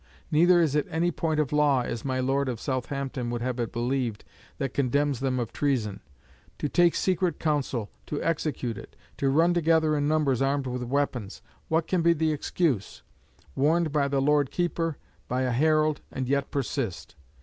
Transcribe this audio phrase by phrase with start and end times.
[0.31, 3.71] Neither is it any point of law, as my Lord of Southampton would have it
[3.71, 4.25] believed,
[4.57, 5.99] that condemns them of treason.
[6.57, 11.43] To take secret counsel, to execute it, to run together in numbers armed with weapons
[11.67, 13.03] what can be the excuse?
[13.55, 17.15] Warned by the Lord Keeper, by a herald, and yet persist!